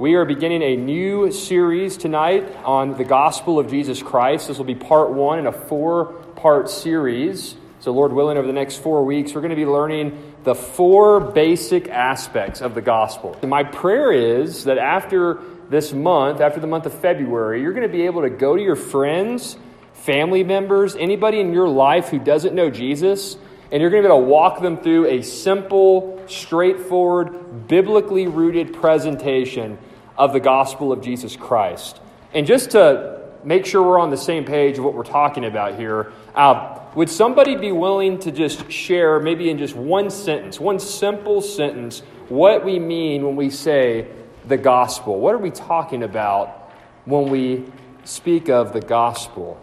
[0.00, 4.48] We are beginning a new series tonight on the gospel of Jesus Christ.
[4.48, 7.54] This will be part one in a four part series.
[7.80, 11.20] So, Lord willing, over the next four weeks, we're going to be learning the four
[11.20, 13.36] basic aspects of the gospel.
[13.42, 17.86] And my prayer is that after this month, after the month of February, you're going
[17.86, 19.58] to be able to go to your friends,
[19.92, 23.36] family members, anybody in your life who doesn't know Jesus,
[23.70, 28.72] and you're going to be able to walk them through a simple, straightforward, biblically rooted
[28.72, 29.76] presentation
[30.20, 31.98] of the gospel of Jesus Christ.
[32.34, 35.78] And just to make sure we're on the same page of what we're talking about
[35.78, 40.78] here, uh, would somebody be willing to just share, maybe in just one sentence, one
[40.78, 44.08] simple sentence, what we mean when we say
[44.46, 45.18] the gospel?
[45.18, 46.70] What are we talking about
[47.06, 47.64] when we
[48.04, 49.58] speak of the gospel?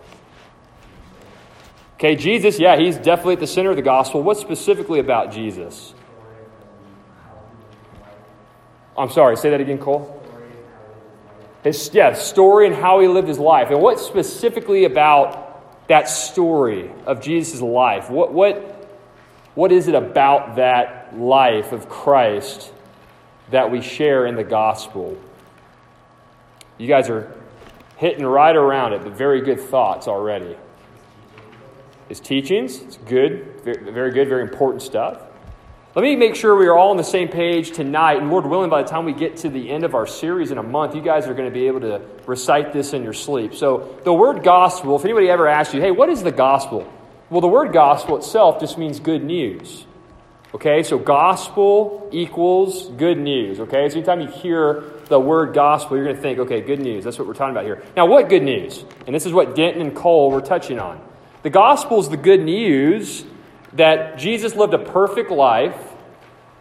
[1.98, 4.24] Okay, Jesus, yeah, he's definitely at the center of the gospel.
[4.24, 5.94] What specifically about Jesus?
[8.98, 10.17] I'm sorry, say that again, Cole
[11.68, 13.70] his yeah, story and how he lived his life.
[13.70, 18.10] And what specifically about that story of Jesus' life?
[18.10, 18.90] What, what,
[19.56, 22.72] what is it about that life of Christ
[23.52, 25.18] that we share in the gospel?
[26.78, 27.36] You guys are
[27.98, 30.56] hitting right around it, but very good thoughts already.
[32.08, 35.22] His teachings, it's good, very good, very important stuff.
[35.98, 38.20] Let me make sure we are all on the same page tonight.
[38.20, 40.60] And Lord willing, by the time we get to the end of our series in
[40.60, 43.56] a month, you guys are going to be able to recite this in your sleep.
[43.56, 46.88] So, the word gospel, if anybody ever asks you, hey, what is the gospel?
[47.32, 49.88] Well, the word gospel itself just means good news.
[50.54, 53.60] Okay, so gospel equals good news.
[53.62, 57.06] Okay, so anytime you hear the word gospel, you're going to think, okay, good news.
[57.06, 57.84] That's what we're talking about here.
[57.96, 58.86] Now, what good news?
[59.08, 61.02] And this is what Denton and Cole were touching on.
[61.42, 63.26] The gospel is the good news
[63.74, 65.87] that Jesus lived a perfect life.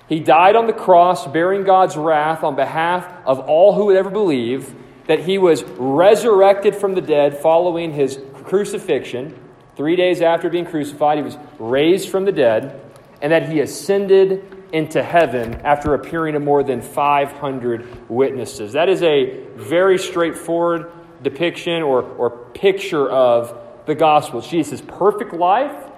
[0.08, 4.10] He died on the cross, bearing God's wrath on behalf of all who would ever
[4.10, 4.74] believe,
[5.06, 9.38] that he was resurrected from the dead following his crucifixion.
[9.76, 12.80] Three days after being crucified, he was raised from the dead,
[13.20, 18.72] and that he ascended into heaven after appearing to more than 500 witnesses.
[18.72, 20.90] That is a very straightforward
[21.22, 24.40] depiction or, or picture of the gospel.
[24.40, 25.92] Jesus' perfect life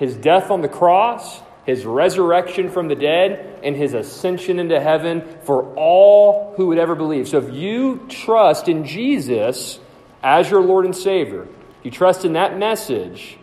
[0.00, 5.38] his death on the cross, his resurrection from the dead, and his ascension into heaven
[5.44, 7.28] for all who would ever believe.
[7.28, 9.78] So if you trust in Jesus
[10.22, 11.46] as your Lord and Savior,
[11.82, 13.38] you trust in that message,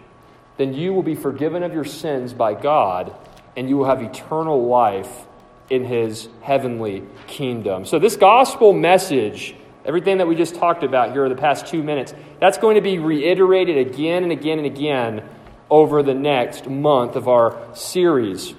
[0.57, 3.15] then you will be forgiven of your sins by God
[3.55, 5.25] and you will have eternal life
[5.69, 7.85] in his heavenly kingdom.
[7.85, 12.13] So, this gospel message, everything that we just talked about here the past two minutes,
[12.39, 15.27] that's going to be reiterated again and again and again
[15.69, 18.53] over the next month of our series.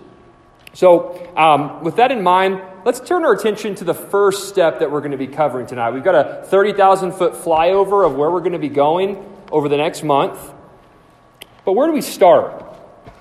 [0.74, 4.90] So, um, with that in mind, let's turn our attention to the first step that
[4.90, 5.90] we're going to be covering tonight.
[5.90, 9.76] We've got a 30,000 foot flyover of where we're going to be going over the
[9.76, 10.38] next month.
[11.64, 12.62] But where do we start?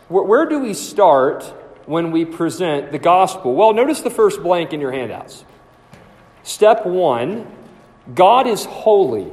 [0.10, 1.44] Where, where do we start
[1.86, 3.56] when we present the gospel?
[3.56, 5.44] Well, notice the first blank in your handouts.
[6.44, 7.52] Step one
[8.14, 9.32] God is holy.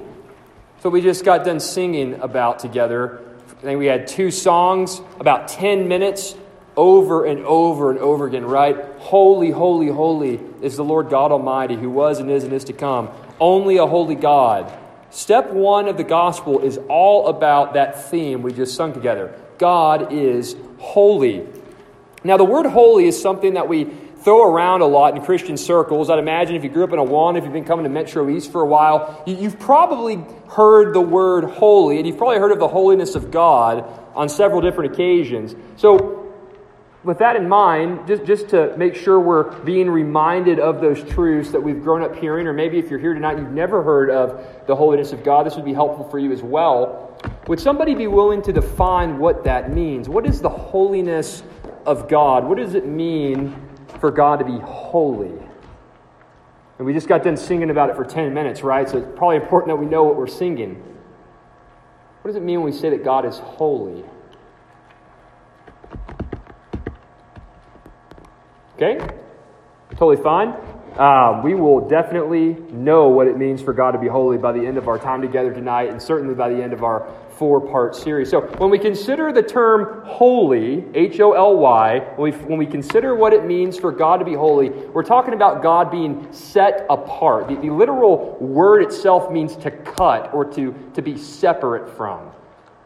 [0.81, 5.49] So, we just got done singing about together I think we had two songs, about
[5.49, 6.35] 10 minutes,
[6.77, 8.77] over and over and over again, right?
[8.99, 12.73] Holy, holy, holy is the Lord God Almighty, who was and is and is to
[12.73, 13.11] come.
[13.41, 14.73] Only a holy God.
[15.11, 20.13] Step one of the gospel is all about that theme we just sung together God
[20.13, 21.47] is holy.
[22.25, 23.85] Now, the word holy is something that we
[24.25, 26.09] throw around a lot in Christian circles.
[26.09, 28.51] I'd imagine if you grew up in Awana, if you've been coming to Metro East
[28.51, 32.67] for a while, you've probably heard the word holy, and you've probably heard of the
[32.67, 35.55] holiness of God on several different occasions.
[35.77, 36.23] So,
[37.05, 41.51] with that in mind, just, just to make sure we're being reminded of those truths
[41.51, 44.43] that we've grown up hearing, or maybe if you're here tonight, you've never heard of
[44.67, 47.15] the holiness of God, this would be helpful for you as well.
[47.47, 50.09] Would somebody be willing to define what that means?
[50.09, 51.43] What is the holiness
[51.85, 52.45] of God?
[52.45, 53.55] What does it mean
[54.01, 55.33] for God to be holy.
[56.79, 58.89] And we just got done singing about it for 10 minutes, right?
[58.89, 60.83] So it's probably important that we know what we're singing.
[62.23, 64.05] What does it mean when we say that God is holy?
[68.77, 68.99] Okay?
[69.91, 70.55] Totally fine.
[70.99, 74.65] Um, we will definitely know what it means for God to be holy by the
[74.65, 77.07] end of our time together tonight, and certainly by the end of our
[77.39, 78.31] four part series.
[78.31, 83.33] So, when we consider the term holy, H O L Y, when we consider what
[83.33, 87.49] it means for God to be holy, we're talking about God being set apart.
[87.49, 92.31] The, the literal word itself means to cut or to, to be separate from.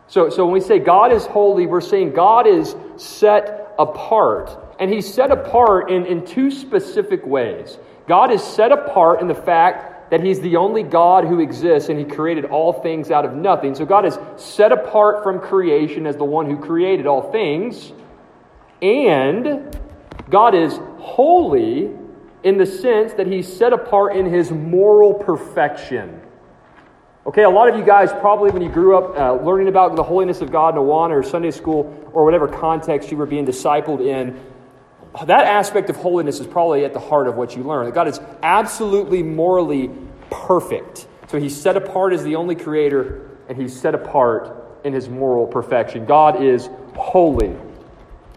[0.07, 4.77] So, so, when we say God is holy, we're saying God is set apart.
[4.81, 7.79] And He's set apart in, in two specific ways.
[8.07, 11.99] God is set apart in the fact that He's the only God who exists and
[11.99, 13.75] He created all things out of nothing.
[13.75, 17.93] So God is set apart from creation as the one who created all things.
[18.81, 19.77] And
[20.31, 21.91] God is holy
[22.43, 26.23] in the sense that He's set apart in His moral perfection.
[27.27, 30.03] Okay, a lot of you guys probably, when you grew up uh, learning about the
[30.03, 34.01] holiness of God in Awana or Sunday school or whatever context you were being discipled
[34.01, 34.41] in,
[35.27, 37.87] that aspect of holiness is probably at the heart of what you learn.
[37.87, 39.91] That God is absolutely morally
[40.31, 41.07] perfect.
[41.29, 45.47] So he's set apart as the only creator, and he's set apart in his moral
[45.47, 46.07] perfection.
[46.07, 47.49] God is holy.
[47.49, 47.59] Now,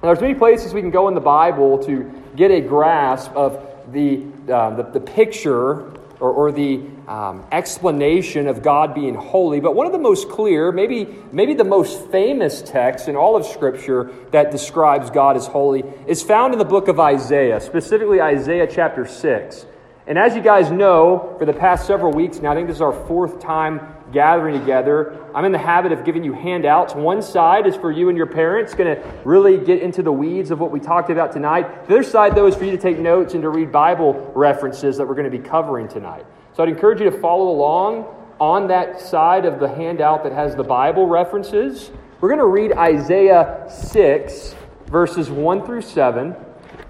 [0.01, 4.23] there's many places we can go in the Bible to get a grasp of the,
[4.51, 5.91] uh, the, the picture
[6.21, 9.59] or, or the um, explanation of God being holy.
[9.59, 13.45] But one of the most clear, maybe, maybe the most famous text in all of
[13.45, 18.67] Scripture that describes God as holy is found in the book of Isaiah, specifically Isaiah
[18.71, 19.65] chapter 6.
[20.07, 22.81] And as you guys know, for the past several weeks now, I think this is
[22.81, 23.81] our fourth time
[24.11, 25.17] gathering together.
[25.33, 26.95] I'm in the habit of giving you handouts.
[26.95, 30.51] One side is for you and your parents, going to really get into the weeds
[30.51, 31.87] of what we talked about tonight.
[31.87, 34.97] The other side, though, is for you to take notes and to read Bible references
[34.97, 36.25] that we're going to be covering tonight.
[36.53, 38.05] So I'd encourage you to follow along
[38.39, 41.91] on that side of the handout that has the Bible references.
[42.19, 44.55] We're going to read Isaiah 6,
[44.87, 46.35] verses 1 through 7.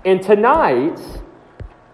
[0.05, 0.99] And tonight,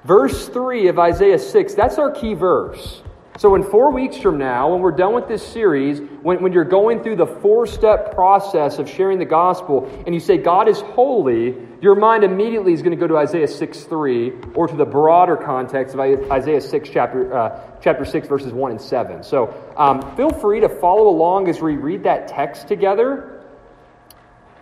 [0.08, 3.02] verse 3 of Isaiah 6, that's our key verse.
[3.38, 6.64] So, in four weeks from now, when we're done with this series, when, when you're
[6.64, 10.82] going through the four step process of sharing the gospel and you say, God is
[10.82, 14.86] holy, your mind immediately is going to go to Isaiah 6 3 or to the
[14.86, 19.22] broader context of Isaiah 6, chapter, uh, chapter 6, verses 1 and 7.
[19.22, 23.44] So, um, feel free to follow along as we read that text together.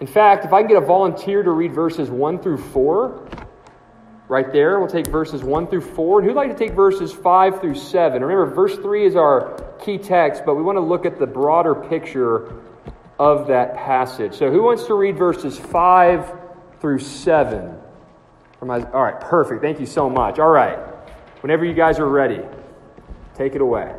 [0.01, 3.29] In fact, if I can get a volunteer to read verses 1 through 4,
[4.27, 4.79] right there.
[4.79, 6.19] We'll take verses 1 through 4.
[6.19, 8.21] And who'd like to take verses 5 through 7?
[8.21, 11.75] Remember, verse 3 is our key text, but we want to look at the broader
[11.75, 12.61] picture
[13.19, 14.33] of that passage.
[14.33, 16.33] So, who wants to read verses 5
[16.81, 17.77] through 7?
[18.59, 19.61] From my, all right, perfect.
[19.61, 20.39] Thank you so much.
[20.39, 20.79] All right.
[21.41, 22.41] Whenever you guys are ready,
[23.35, 23.93] take it away.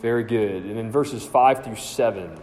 [0.00, 0.64] Very good.
[0.64, 2.38] And in verses 5 through 7.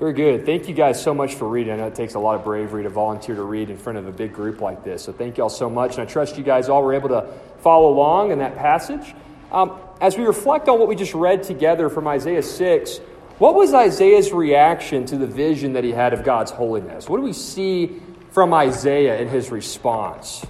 [0.00, 0.46] Very good.
[0.46, 1.74] Thank you guys so much for reading.
[1.74, 4.06] I know it takes a lot of bravery to volunteer to read in front of
[4.06, 5.04] a big group like this.
[5.04, 5.98] So thank you all so much.
[5.98, 9.14] And I trust you guys all were able to follow along in that passage.
[9.52, 12.96] Um, as we reflect on what we just read together from Isaiah 6,
[13.36, 17.06] what was Isaiah's reaction to the vision that he had of God's holiness?
[17.06, 20.46] What do we see from Isaiah in his response?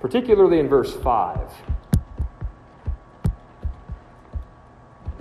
[0.00, 1.50] Particularly in verse 5.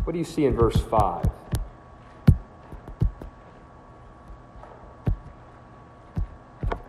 [0.04, 1.26] What do you see in verse 5?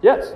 [0.00, 0.32] Yes.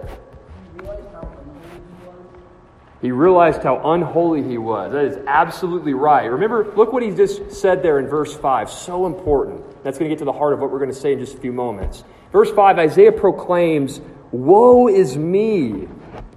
[3.00, 4.92] He realized how unholy he was.
[4.92, 6.26] That is absolutely right.
[6.26, 8.70] Remember, look what he just said there in verse 5.
[8.70, 9.64] So important.
[9.82, 11.34] That's going to get to the heart of what we're going to say in just
[11.34, 12.04] a few moments.
[12.32, 14.00] Verse 5 Isaiah proclaims,
[14.32, 15.86] Woe is me,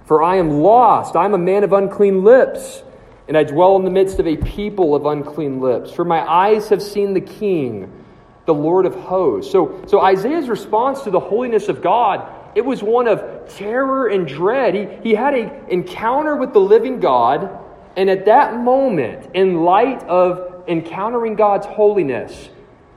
[0.04, 1.16] for I am lost.
[1.16, 2.82] I am a man of unclean lips,
[3.26, 5.90] and I dwell in the midst of a people of unclean lips.
[5.90, 7.90] For my eyes have seen the King,
[8.44, 9.50] the Lord of hosts.
[9.50, 14.26] So, so Isaiah's response to the holiness of God it was one of terror and
[14.26, 14.74] dread.
[14.74, 17.50] He, he had an encounter with the living God,
[17.98, 22.48] and at that moment, in light of encountering God's holiness,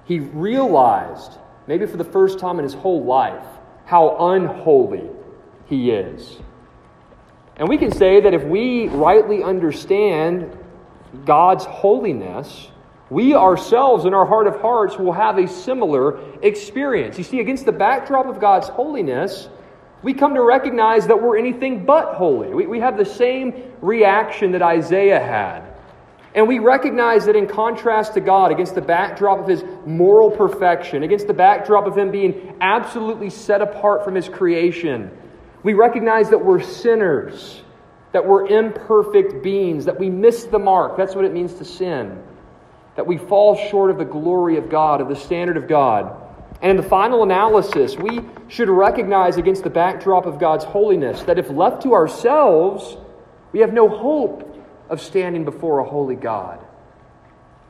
[0.05, 1.33] he realized,
[1.69, 3.45] maybe for the first time in his whole life,
[3.85, 5.07] how unholy
[5.67, 6.39] he is.
[7.57, 10.57] And we can say that if we rightly understand
[11.25, 12.69] God's holiness,
[13.11, 17.19] we ourselves, in our heart of hearts, will have a similar experience.
[17.19, 19.47] You see, against the backdrop of God's holiness,
[20.01, 22.51] we come to recognize that we're anything but holy.
[22.51, 25.68] We, we have the same reaction that Isaiah had.
[26.35, 31.03] And we recognize that in contrast to God, against the backdrop of his moral perfection,
[31.03, 35.09] against the backdrop of him being absolutely set apart from his creation,
[35.63, 37.61] we recognize that we're sinners,
[38.11, 40.97] that we're imperfect beings, that we miss the mark.
[40.97, 42.23] That's what it means to sin
[42.99, 46.21] that we fall short of the glory of God, of the standard of God.
[46.61, 48.19] And in the final analysis, we
[48.49, 52.97] should recognize against the backdrop of God's holiness that if left to ourselves,
[53.53, 54.48] we have no hope
[54.89, 56.59] of standing before a holy God.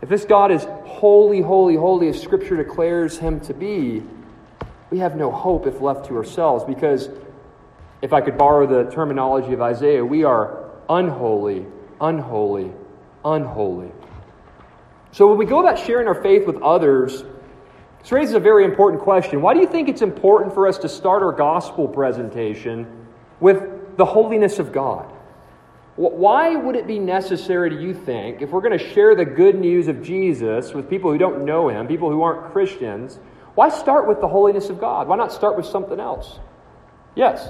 [0.02, 4.02] If this God is holy, holy, holy, as Scripture declares him to be,
[4.90, 7.10] we have no hope if left to ourselves because,
[8.02, 11.66] if I could borrow the terminology of Isaiah, we are unholy,
[12.00, 12.72] unholy,
[13.26, 13.92] unholy.
[15.12, 17.24] So when we go about sharing our faith with others,
[18.00, 19.42] this raises a very important question.
[19.42, 22.88] Why do you think it's important for us to start our gospel presentation
[23.40, 25.12] with the holiness of God?
[26.00, 29.60] Why would it be necessary, do you think, if we're going to share the good
[29.60, 33.20] news of Jesus with people who don't know him, people who aren't Christians,
[33.54, 35.10] why start with the holiness of God?
[35.10, 36.40] Why not start with something else?
[37.16, 37.50] Yes?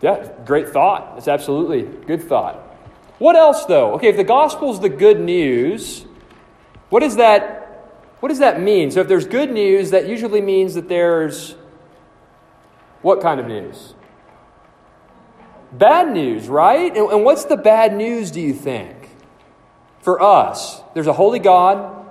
[0.00, 1.18] Yeah, great thought.
[1.18, 2.54] It's absolutely good thought.
[3.18, 3.92] What else though?
[3.96, 6.06] Okay, if the gospel is the good news,
[6.88, 7.63] what does that
[8.24, 8.90] what does that mean?
[8.90, 11.56] So if there's good news, that usually means that there's
[13.02, 13.92] what kind of news?
[15.72, 16.90] Bad news, right?
[16.96, 19.10] And, and what's the bad news, do you think?
[20.00, 22.08] For us, there's a holy God.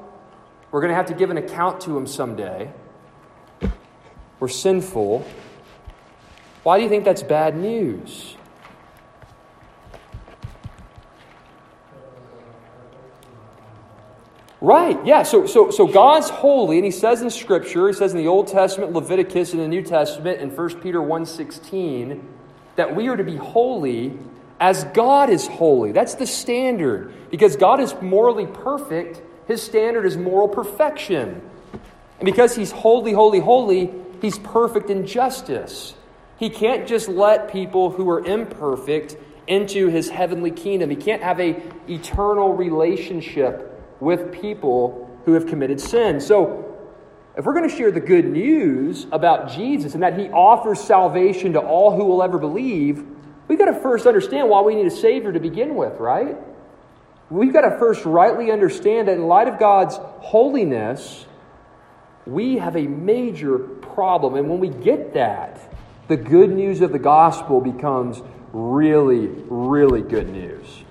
[0.69, 2.71] We're going to have to give an account to him someday.
[4.39, 5.25] We're sinful.
[6.61, 8.37] Why do you think that's bad news?
[14.63, 15.23] Right, yeah.
[15.23, 18.47] So, so, so God's holy, and he says in Scripture, he says in the Old
[18.47, 22.23] Testament, Leviticus, in the New Testament, in 1 Peter 1.16,
[22.77, 24.17] that we are to be holy
[24.61, 25.91] as God is holy.
[25.91, 27.13] That's the standard.
[27.29, 31.41] Because God is morally perfect, his standard is moral perfection.
[32.19, 33.91] And because he's holy, holy, holy,
[34.21, 35.93] he's perfect in justice.
[36.37, 40.89] He can't just let people who are imperfect into his heavenly kingdom.
[40.89, 43.71] He can't have a eternal relationship
[44.03, 46.19] with people who have committed sin.
[46.19, 46.69] So,
[47.35, 51.53] if we're going to share the good news about Jesus and that he offers salvation
[51.53, 53.03] to all who will ever believe,
[53.47, 56.37] we've got to first understand why we need a Savior to begin with, right?
[57.31, 61.25] We've got to first rightly understand that in light of God's holiness,
[62.27, 64.35] we have a major problem.
[64.35, 65.73] And when we get that,
[66.07, 70.82] the good news of the gospel becomes really, really good news.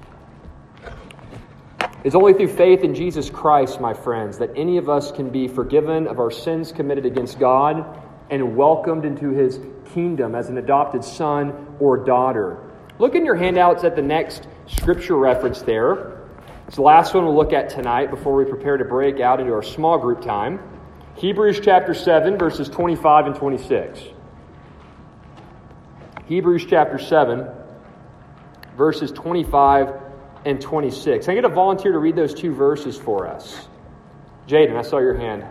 [2.04, 5.46] It's only through faith in Jesus Christ, my friends, that any of us can be
[5.46, 9.60] forgiven of our sins committed against God and welcomed into his
[9.94, 12.58] kingdom as an adopted son or daughter.
[12.98, 16.18] Look in your handouts at the next scripture reference there.
[16.66, 19.52] It's the last one we'll look at tonight before we prepare to break out into
[19.52, 20.58] our small group time.
[21.16, 24.00] Hebrews chapter 7, verses 25 and 26.
[26.26, 27.46] Hebrews chapter 7,
[28.76, 30.11] verses 25
[30.44, 31.28] and 26.
[31.28, 33.68] I'm going to volunteer to read those two verses for us.
[34.48, 35.44] Jaden, I saw your hand.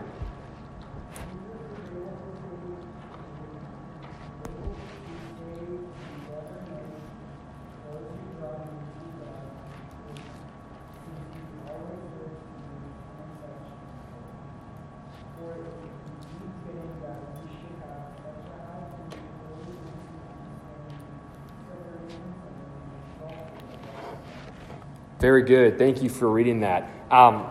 [25.22, 25.78] Very good.
[25.78, 26.90] Thank you for reading that.
[27.08, 27.46] Um,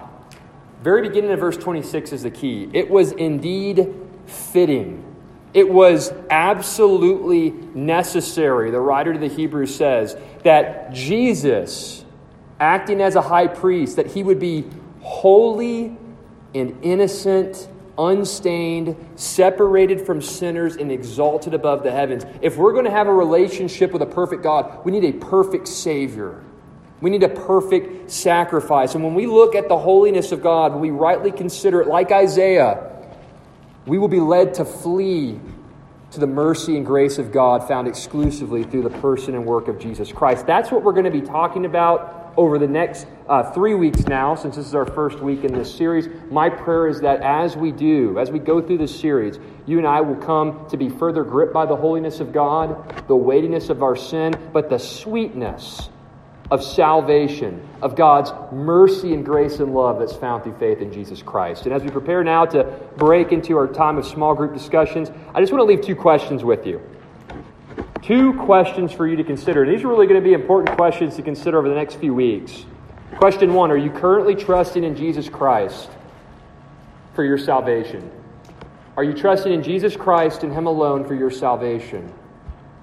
[0.83, 2.69] very beginning of verse 26 is the key.
[2.73, 5.05] It was indeed fitting.
[5.53, 12.03] It was absolutely necessary, the writer to the Hebrews says, that Jesus,
[12.59, 14.65] acting as a high priest, that he would be
[14.99, 15.95] holy
[16.53, 22.25] and innocent, unstained, separated from sinners, and exalted above the heavens.
[22.41, 25.69] If we're going to have a relationship with a perfect God, we need a perfect
[25.69, 26.43] Savior.
[27.01, 28.95] We need a perfect sacrifice.
[28.95, 32.11] And when we look at the holiness of God, when we rightly consider it, like
[32.11, 32.91] Isaiah,
[33.85, 35.39] we will be led to flee
[36.11, 39.79] to the mercy and grace of God found exclusively through the person and work of
[39.79, 40.45] Jesus Christ.
[40.45, 44.35] That's what we're going to be talking about over the next uh, three weeks now,
[44.35, 46.07] since this is our first week in this series.
[46.29, 49.87] My prayer is that as we do, as we go through this series, you and
[49.87, 53.81] I will come to be further gripped by the holiness of God, the weightiness of
[53.81, 55.89] our sin, but the sweetness
[56.51, 61.23] of salvation, of God's mercy and grace and love that's found through faith in Jesus
[61.23, 61.65] Christ.
[61.65, 62.65] And as we prepare now to
[62.97, 66.43] break into our time of small group discussions, I just want to leave two questions
[66.43, 66.81] with you.
[68.01, 69.65] Two questions for you to consider.
[69.65, 72.65] These are really going to be important questions to consider over the next few weeks.
[73.15, 75.89] Question one Are you currently trusting in Jesus Christ
[77.13, 78.11] for your salvation?
[78.97, 82.11] Are you trusting in Jesus Christ and Him alone for your salvation?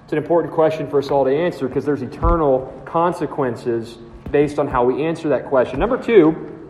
[0.09, 3.99] It's an important question for us all to answer because there's eternal consequences
[4.31, 5.79] based on how we answer that question.
[5.79, 6.67] Number two,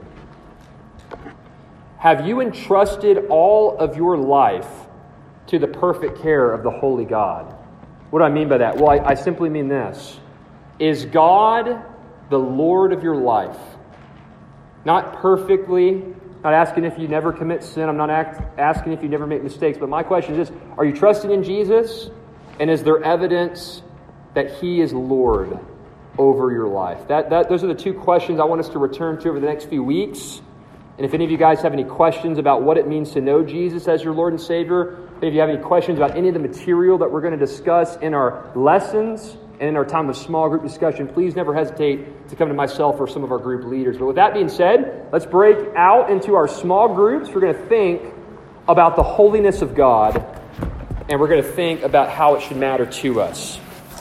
[1.99, 4.67] have you entrusted all of your life
[5.47, 7.55] to the perfect care of the holy God?
[8.09, 8.75] What do I mean by that?
[8.75, 10.19] Well, I, I simply mean this
[10.77, 11.81] Is God
[12.29, 13.57] the Lord of your life?
[14.83, 16.03] Not perfectly,
[16.43, 17.87] not asking if you never commit sin.
[17.87, 19.77] I'm not act, asking if you never make mistakes.
[19.77, 22.09] But my question is this Are you trusting in Jesus?
[22.59, 23.81] And is there evidence
[24.33, 25.57] that He is Lord
[26.17, 27.07] over your life?
[27.07, 29.47] That, that, those are the two questions I want us to return to over the
[29.47, 30.41] next few weeks.
[30.97, 33.41] And if any of you guys have any questions about what it means to know
[33.41, 36.41] Jesus as your Lord and Savior, if you have any questions about any of the
[36.41, 40.49] material that we're going to discuss in our lessons and in our time of small
[40.49, 43.97] group discussion, please never hesitate to come to myself or some of our group leaders.
[43.97, 47.29] But with that being said, let's break out into our small groups.
[47.29, 48.13] We're going to think
[48.67, 50.38] about the holiness of God
[51.09, 53.59] and we're going to think about how it should matter to us.